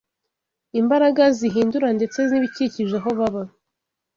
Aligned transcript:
imbaraga 0.79 1.23
zihindura 1.37 1.87
ndetse 1.97 2.19
n’ibikikije 2.29 2.95
aho 2.99 3.09
baba 3.19 3.43